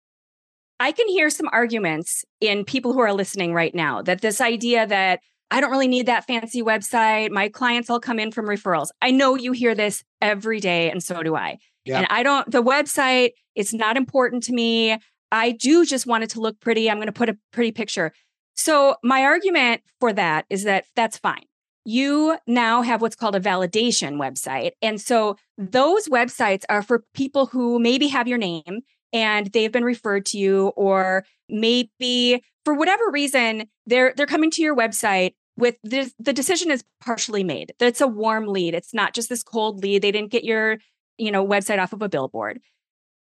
[0.81, 4.87] I can hear some arguments in people who are listening right now that this idea
[4.87, 7.31] that I don't really need that fancy website.
[7.31, 8.89] My clients all come in from referrals.
[9.03, 11.59] I know you hear this every day, and so do I.
[11.87, 14.97] And I don't, the website, it's not important to me.
[15.33, 16.89] I do just want it to look pretty.
[16.89, 18.13] I'm going to put a pretty picture.
[18.55, 21.45] So, my argument for that is that that's fine.
[21.85, 24.73] You now have what's called a validation website.
[24.81, 28.81] And so, those websites are for people who maybe have your name
[29.13, 34.63] and they've been referred to you, or maybe for whatever reason, they're, they're coming to
[34.63, 37.73] your website with this, the decision is partially made.
[37.81, 38.75] It's a warm lead.
[38.75, 40.03] It's not just this cold lead.
[40.03, 40.79] They didn't get your
[41.19, 42.61] you know, website off of a billboard.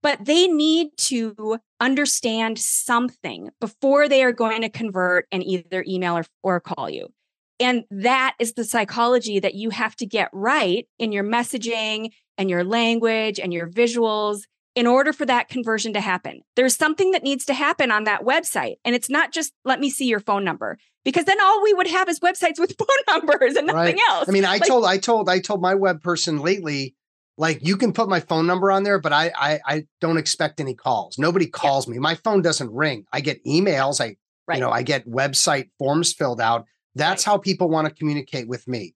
[0.03, 6.17] But they need to understand something before they are going to convert and either email
[6.17, 7.07] or, or call you.
[7.59, 12.49] And that is the psychology that you have to get right in your messaging and
[12.49, 14.41] your language and your visuals
[14.75, 16.41] in order for that conversion to happen.
[16.55, 18.75] There's something that needs to happen on that website.
[18.85, 21.87] And it's not just let me see your phone number because then all we would
[21.87, 24.09] have is websites with phone numbers and nothing right.
[24.09, 24.29] else.
[24.29, 26.95] I mean, I like, told I told I told my web person lately
[27.41, 30.59] like you can put my phone number on there, but I I, I don't expect
[30.59, 31.17] any calls.
[31.17, 31.93] Nobody calls yeah.
[31.93, 31.99] me.
[31.99, 33.05] My phone doesn't ring.
[33.11, 33.99] I get emails.
[33.99, 34.15] I
[34.47, 34.55] right.
[34.55, 36.65] you know I get website forms filled out.
[36.93, 37.31] That's right.
[37.31, 38.93] how people want to communicate with me.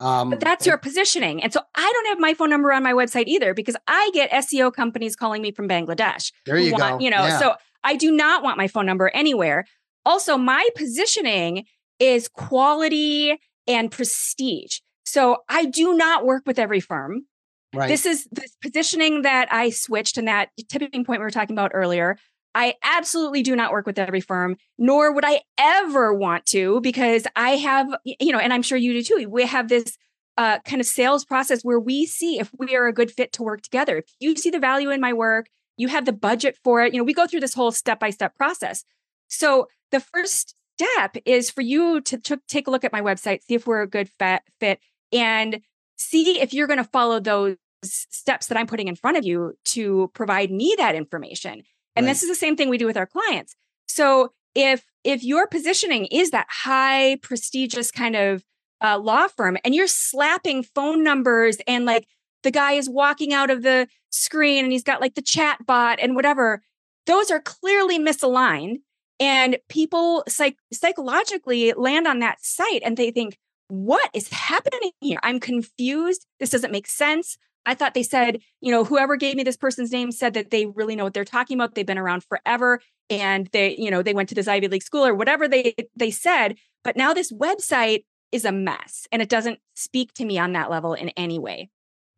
[0.00, 1.42] Um, but that's your positioning.
[1.42, 4.30] And so I don't have my phone number on my website either because I get
[4.30, 6.30] SEO companies calling me from Bangladesh.
[6.46, 7.04] There you want, go.
[7.04, 7.38] You know, yeah.
[7.40, 9.64] so I do not want my phone number anywhere.
[10.06, 11.64] Also, my positioning
[11.98, 14.78] is quality and prestige.
[15.04, 17.26] So I do not work with every firm.
[17.74, 17.88] Right.
[17.88, 21.72] This is this positioning that I switched and that tipping point we were talking about
[21.74, 22.16] earlier.
[22.54, 27.26] I absolutely do not work with every firm, nor would I ever want to, because
[27.36, 29.28] I have, you know, and I'm sure you do too.
[29.28, 29.96] We have this
[30.38, 33.42] uh, kind of sales process where we see if we are a good fit to
[33.42, 33.98] work together.
[33.98, 36.92] If you see the value in my work, you have the budget for it.
[36.94, 38.84] You know, we go through this whole step by step process.
[39.28, 43.42] So the first step is for you to, to take a look at my website,
[43.42, 44.80] see if we're a good fit,
[45.12, 45.60] and
[45.98, 49.54] see if you're going to follow those steps that I'm putting in front of you
[49.66, 51.62] to provide me that information.
[51.94, 52.10] And right.
[52.10, 53.54] this is the same thing we do with our clients.
[53.86, 58.44] So if if your positioning is that high prestigious kind of
[58.82, 62.06] uh, law firm and you're slapping phone numbers and like
[62.42, 65.98] the guy is walking out of the screen and he's got like the chat bot
[66.00, 66.62] and whatever
[67.06, 68.76] those are clearly misaligned
[69.18, 73.36] and people psych- psychologically land on that site and they think
[73.68, 77.36] what is happening here i'm confused this doesn't make sense
[77.68, 80.64] I thought they said, you know, whoever gave me this person's name said that they
[80.64, 81.74] really know what they're talking about.
[81.74, 85.06] They've been around forever and they, you know, they went to this Ivy League school
[85.06, 86.56] or whatever they they said.
[86.82, 90.70] But now this website is a mess and it doesn't speak to me on that
[90.70, 91.68] level in any way.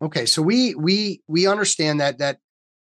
[0.00, 2.38] Okay, so we we we understand that that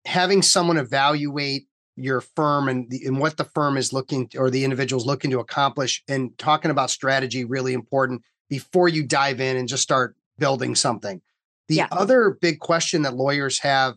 [0.06, 4.50] having someone evaluate your firm and, the, and what the firm is looking to, or
[4.50, 9.40] the individual is looking to accomplish and talking about strategy really important before you dive
[9.40, 11.22] in and just start building something.
[11.70, 11.88] The yeah.
[11.90, 13.96] other big question that lawyers have,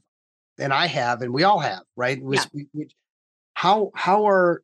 [0.60, 2.22] and I have, and we all have, right?
[2.22, 2.46] Was yeah.
[2.54, 2.88] we, we,
[3.54, 4.62] how how are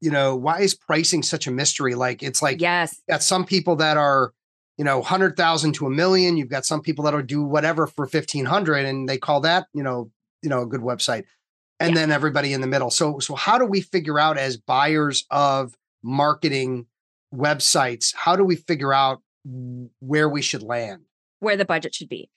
[0.00, 1.96] you know why is pricing such a mystery?
[1.96, 4.32] Like it's like yes, got some people that are
[4.78, 6.36] you know hundred thousand to a million.
[6.36, 9.82] You've got some people that'll do whatever for fifteen hundred, and they call that you
[9.82, 11.24] know you know a good website.
[11.80, 12.02] And yeah.
[12.02, 12.90] then everybody in the middle.
[12.90, 16.86] So so how do we figure out as buyers of marketing
[17.34, 18.14] websites?
[18.14, 19.20] How do we figure out
[20.00, 21.02] where we should land?
[21.40, 22.30] Where the budget should be.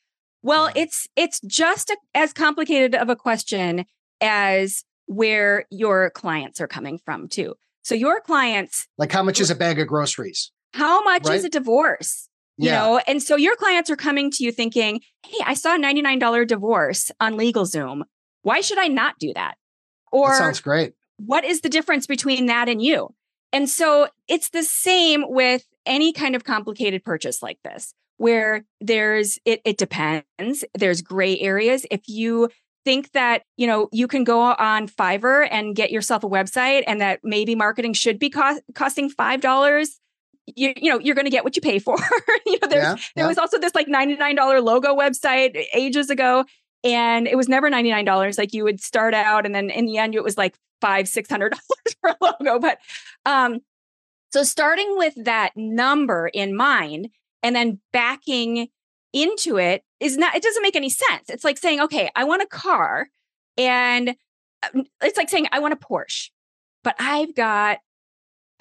[0.44, 3.86] Well, it's it's just a, as complicated of a question
[4.22, 7.56] as where your clients are coming from too.
[7.84, 10.52] So your clients like how much is a bag of groceries?
[10.74, 11.36] How much right?
[11.36, 12.30] is a divorce?
[12.58, 12.80] You yeah.
[12.80, 16.48] know, and so your clients are coming to you thinking, "Hey, I saw a $99
[16.48, 18.02] divorce on LegalZoom.
[18.42, 19.56] Why should I not do that?"
[20.12, 20.94] Or that sounds great.
[21.18, 23.14] What is the difference between that and you?
[23.58, 29.40] And so it's the same with any kind of complicated purchase like this where there's
[29.46, 30.64] it, it depends.
[30.76, 31.84] There's gray areas.
[31.90, 32.50] If you
[32.86, 37.02] think that you know you can go on Fiverr and get yourself a website, and
[37.02, 40.00] that maybe marketing should be cost, costing five dollars,
[40.46, 41.98] you, you know you're going to get what you pay for.
[42.46, 46.12] you know, there's yeah, there was also this like ninety nine dollar logo website ages
[46.12, 46.46] ago,
[46.84, 48.38] and it was never ninety nine dollars.
[48.38, 51.30] Like you would start out, and then in the end, it was like five six
[51.30, 52.60] hundred dollars for a logo.
[52.60, 52.80] But
[53.26, 53.60] um,
[54.32, 57.10] so starting with that number in mind
[57.44, 58.68] and then backing
[59.14, 62.42] into it is not it doesn't make any sense it's like saying okay i want
[62.42, 63.08] a car
[63.58, 64.10] and
[64.64, 66.30] uh, it's like saying i want a porsche
[66.84, 67.80] but i've got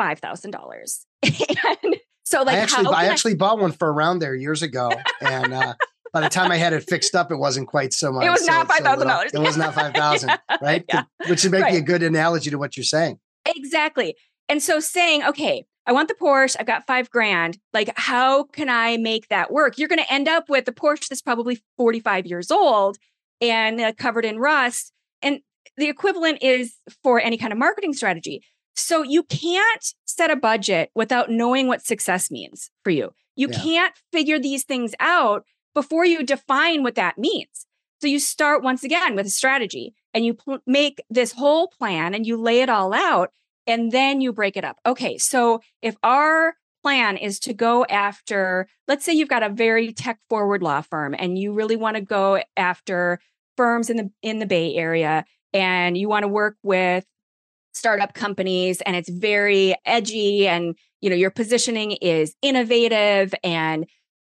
[0.00, 3.36] $5000 and so like i actually i actually I...
[3.36, 5.74] bought one for around there years ago and uh
[6.12, 8.24] by the time I had it fixed up, it wasn't quite so much.
[8.24, 9.30] It was not five thousand dollars.
[9.32, 10.84] It was not five thousand, right?
[10.88, 11.04] yeah.
[11.28, 11.76] Which would make right.
[11.76, 13.18] a good analogy to what you're saying.
[13.46, 14.16] Exactly.
[14.48, 16.56] And so saying, okay, I want the Porsche.
[16.58, 17.58] I've got five grand.
[17.72, 19.78] Like, how can I make that work?
[19.78, 22.98] You're going to end up with a Porsche that's probably 45 years old
[23.40, 24.92] and uh, covered in rust.
[25.22, 25.40] And
[25.76, 28.42] the equivalent is for any kind of marketing strategy.
[28.74, 33.12] So you can't set a budget without knowing what success means for you.
[33.36, 33.60] You yeah.
[33.60, 35.44] can't figure these things out
[35.76, 37.66] before you define what that means.
[38.00, 42.14] So you start once again with a strategy and you pl- make this whole plan
[42.14, 43.30] and you lay it all out
[43.66, 44.78] and then you break it up.
[44.86, 49.92] Okay, so if our plan is to go after, let's say you've got a very
[49.92, 53.20] tech forward law firm and you really want to go after
[53.58, 57.04] firms in the in the Bay Area and you want to work with
[57.74, 63.84] startup companies and it's very edgy and you know your positioning is innovative and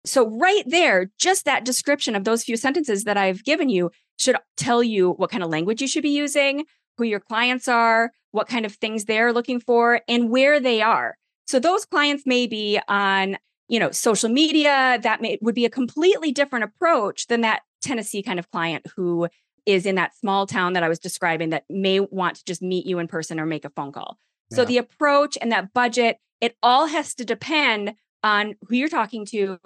[0.05, 4.37] so right there just that description of those few sentences that I've given you should
[4.57, 6.65] tell you what kind of language you should be using,
[6.97, 11.17] who your clients are, what kind of things they're looking for and where they are.
[11.47, 13.37] So those clients may be on
[13.71, 18.23] you know social media that may would be a completely different approach than that tennessee
[18.23, 19.29] kind of client who
[19.65, 22.85] is in that small town that i was describing that may want to just meet
[22.85, 24.19] you in person or make a phone call
[24.53, 29.25] so the approach and that budget it all has to depend on who you're talking
[29.25, 29.59] to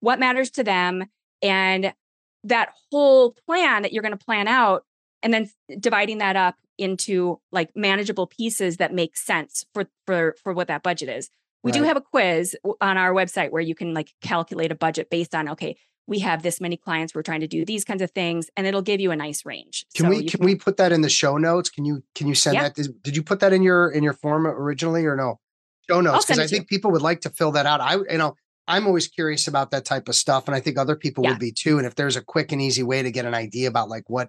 [0.00, 1.04] what matters to them
[1.42, 1.92] and
[2.44, 4.84] that whole plan that you're going to plan out
[5.22, 10.52] and then dividing that up into like manageable pieces that make sense for for for
[10.52, 11.28] what that budget is
[11.62, 11.78] we right.
[11.78, 15.34] do have a quiz on our website where you can like calculate a budget based
[15.34, 18.48] on okay, we have this many clients, we're trying to do these kinds of things,
[18.56, 19.84] and it'll give you a nice range.
[19.94, 21.68] Can so we can, can, we put that in the show notes?
[21.68, 22.62] Can you can you send yeah.
[22.64, 22.74] that?
[22.74, 25.40] Did, did, you put that in your in your form originally or no?
[25.90, 26.76] Show notes because I think you.
[26.76, 27.80] people would like to fill that out.
[27.80, 28.36] I you know
[28.68, 31.30] I'm always curious about that type of stuff, and I think other people yeah.
[31.30, 31.78] would be too.
[31.78, 34.28] And if there's a quick and easy way to get an idea about like what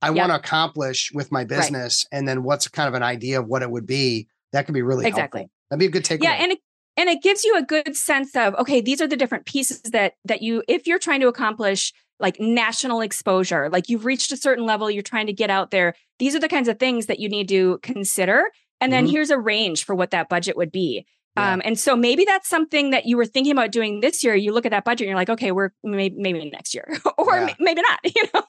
[0.00, 0.16] I yep.
[0.16, 2.18] want to accomplish with my business, right.
[2.18, 4.82] and then what's kind of an idea of what it would be, that could be
[4.82, 5.40] really exactly.
[5.40, 5.52] Helpful.
[5.70, 6.24] That'd be a good takeaway.
[6.24, 6.58] Yeah, and it,
[6.96, 10.14] and it gives you a good sense of okay these are the different pieces that
[10.24, 14.66] that you if you're trying to accomplish like national exposure like you've reached a certain
[14.66, 17.28] level you're trying to get out there these are the kinds of things that you
[17.28, 18.44] need to consider
[18.80, 19.12] and then mm-hmm.
[19.12, 21.54] here's a range for what that budget would be yeah.
[21.54, 24.52] um, and so maybe that's something that you were thinking about doing this year you
[24.52, 26.88] look at that budget and you're like okay we're maybe, maybe next year
[27.18, 27.54] or yeah.
[27.58, 28.42] maybe not you know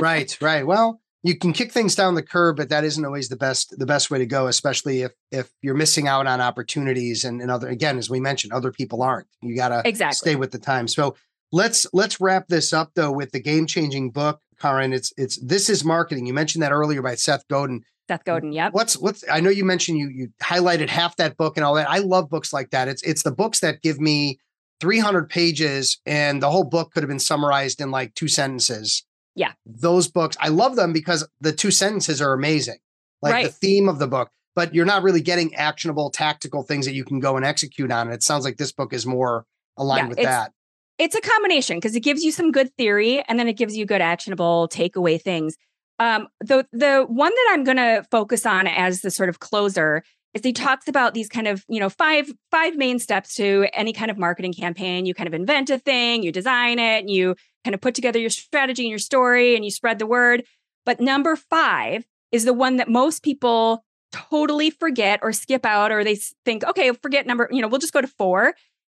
[0.00, 3.36] right right well you can kick things down the curb, but that isn't always the
[3.36, 7.42] best the best way to go, especially if if you're missing out on opportunities and,
[7.42, 9.26] and other again, as we mentioned, other people aren't.
[9.42, 10.16] You gotta exactly.
[10.16, 10.86] stay with the time.
[10.86, 11.16] So
[11.50, 14.92] let's let's wrap this up though with the game changing book, Karen.
[14.92, 16.26] It's it's this is marketing.
[16.26, 17.82] You mentioned that earlier by Seth Godin.
[18.08, 18.72] Seth Godin, yep.
[18.72, 21.88] What's what's I know you mentioned you you highlighted half that book and all that.
[21.88, 22.88] I love books like that.
[22.88, 24.38] It's it's the books that give me
[24.80, 29.04] 300 pages and the whole book could have been summarized in like two sentences
[29.38, 29.52] yeah.
[29.64, 32.78] Those books, I love them because the two sentences are amazing.
[33.22, 33.46] Like right.
[33.46, 37.04] the theme of the book, but you're not really getting actionable tactical things that you
[37.04, 38.08] can go and execute on.
[38.08, 40.52] And it sounds like this book is more aligned yeah, with that.
[40.98, 43.86] It's a combination because it gives you some good theory and then it gives you
[43.86, 45.56] good actionable takeaway things.
[45.98, 50.02] Um, the the one that I'm going to focus on as the sort of closer
[50.34, 53.92] is he talks about these kind of you know five five main steps to any
[53.92, 55.06] kind of marketing campaign.
[55.06, 57.34] You kind of invent a thing you design it you
[57.64, 60.44] kind of put together your strategy and your story and you spread the word.
[60.86, 66.02] But number five is the one that most people totally forget or skip out or
[66.02, 68.54] they think okay forget number you know we'll just go to four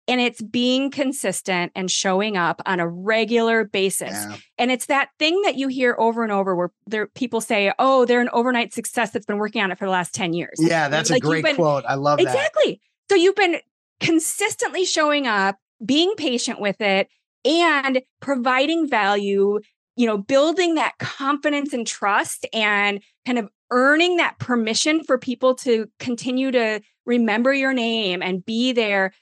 [0.08, 4.10] and it's being consistent and showing up on a regular basis.
[4.10, 4.36] Yeah.
[4.58, 8.04] And it's that thing that you hear over and over where there people say, "Oh,
[8.04, 10.88] they're an overnight success that's been working on it for the last 10 years." Yeah,
[10.88, 11.84] that's like a great been, quote.
[11.86, 12.40] I love exactly.
[12.40, 12.48] that.
[12.48, 12.80] Exactly.
[13.10, 13.60] So you've been
[14.00, 17.08] consistently showing up, being patient with it,
[17.44, 19.60] and providing value,
[19.96, 25.54] you know, building that confidence and trust and kind of earning that permission for people
[25.54, 29.12] to continue to remember your name and be there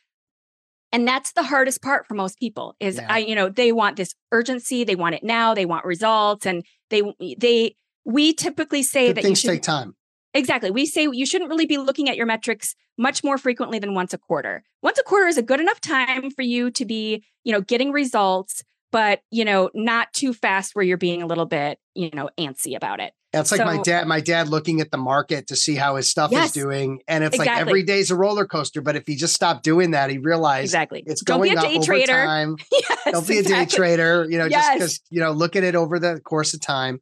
[0.92, 3.07] and that's the hardest part for most people is yeah.
[3.09, 6.64] i you know they want this urgency they want it now they want results and
[6.90, 7.03] they
[7.38, 7.74] they
[8.05, 9.94] we typically say Good that things should, take time.
[10.33, 10.70] Exactly.
[10.70, 14.14] We say you shouldn't really be looking at your metrics much more frequently than once
[14.14, 14.62] a quarter.
[14.83, 17.92] Once a quarter is a good enough time for you to be you know getting
[17.92, 22.29] results but you know not too fast where you're being a little bit you know
[22.38, 25.57] antsy about it it's like so, my dad, my dad looking at the market to
[25.57, 27.01] see how his stuff yes, is doing.
[27.07, 27.55] And it's exactly.
[27.55, 28.81] like every day's a roller coaster.
[28.81, 31.85] But if he just stopped doing that, he realized exactly it's Don't going up over
[31.85, 32.12] trader.
[32.12, 32.57] time.
[32.73, 33.62] yes, Don't be exactly.
[33.62, 34.66] a day trader, you know, yes.
[34.66, 36.95] just because, you know, look at it over the course of time.
[36.95, 37.01] Um,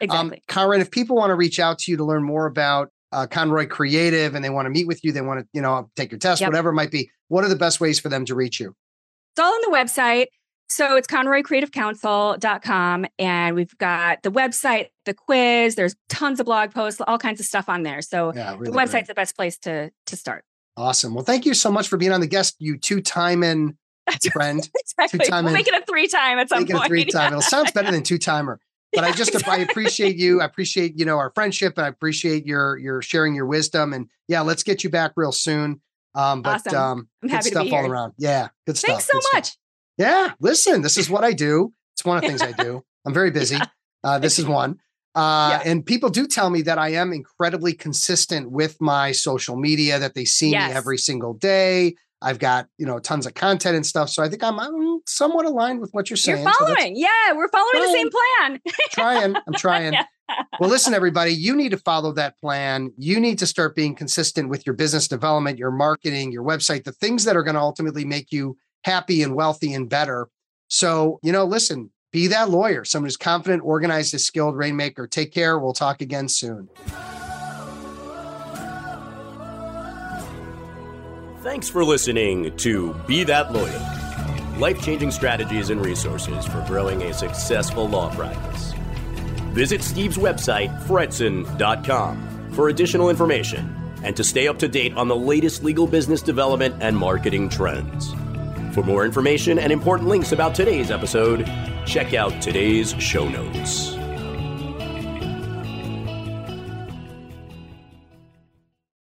[0.00, 0.36] exactly.
[0.36, 3.26] Um, Karen, if people want to reach out to you to learn more about uh,
[3.26, 6.10] Conroy Creative and they want to meet with you, they want to, you know, take
[6.10, 6.48] your test, yep.
[6.48, 8.74] whatever it might be, what are the best ways for them to reach you?
[9.32, 10.26] It's all on the website.
[10.70, 17.00] So it's conroycreativecounsel.com and we've got the website, the quiz, there's tons of blog posts,
[17.06, 18.00] all kinds of stuff on there.
[18.02, 19.06] So yeah, really the website's great.
[19.08, 20.44] the best place to to start.
[20.76, 21.12] Awesome.
[21.12, 23.74] Well, thank you so much for being on the guest, you two time and
[24.32, 24.68] friend.
[24.78, 25.18] exactly.
[25.18, 26.84] Two time we'll make it a three time at some make point.
[26.84, 27.34] It a three time.
[27.34, 28.60] it sounds better than two timer.
[28.92, 30.40] But I just I appreciate you.
[30.40, 33.92] I appreciate, you know, our friendship and I appreciate your your sharing your wisdom.
[33.92, 35.80] And yeah, let's get you back real soon.
[36.14, 36.76] Um, but awesome.
[36.76, 38.14] um I'm good stuff all around.
[38.18, 38.88] Yeah, good stuff.
[38.88, 39.46] Thanks so good much.
[39.46, 39.59] Stuff.
[40.00, 41.74] Yeah, listen, this is what I do.
[41.94, 42.82] It's one of the things I do.
[43.04, 43.56] I'm very busy.
[43.56, 43.66] Yeah.
[44.02, 44.78] Uh, this is one.
[45.14, 45.70] Uh, yeah.
[45.70, 50.14] And people do tell me that I am incredibly consistent with my social media, that
[50.14, 50.70] they see yes.
[50.70, 51.96] me every single day.
[52.22, 54.08] I've got, you know, tons of content and stuff.
[54.08, 56.42] So I think I'm, I'm somewhat aligned with what you're saying.
[56.42, 56.96] You're following.
[56.96, 58.60] So yeah, we're following trying, the same plan.
[58.90, 59.36] trying.
[59.46, 59.92] I'm trying.
[59.92, 60.04] yeah.
[60.60, 62.92] Well, listen, everybody, you need to follow that plan.
[62.96, 66.92] You need to start being consistent with your business development, your marketing, your website, the
[66.92, 70.28] things that are going to ultimately make you happy and wealthy and better.
[70.68, 75.06] So, you know, listen, be that lawyer, someone who's confident, organized, a skilled rainmaker.
[75.06, 75.58] Take care.
[75.58, 76.68] We'll talk again soon.
[81.42, 84.00] Thanks for listening to Be That Lawyer
[84.60, 88.74] life changing strategies and resources for growing a successful law practice.
[89.54, 95.16] Visit Steve's website, fretzin.com, for additional information and to stay up to date on the
[95.16, 98.14] latest legal business development and marketing trends.
[98.72, 101.44] For more information and important links about today's episode,
[101.86, 103.99] check out today's show notes.